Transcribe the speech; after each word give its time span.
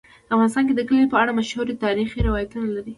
افغانستان 0.33 0.63
د 0.75 0.81
کلي 0.87 1.05
په 1.11 1.17
اړه 1.21 1.37
مشهور 1.39 1.67
تاریخی 1.85 2.19
روایتونه 2.27 2.65
لري. 2.75 2.89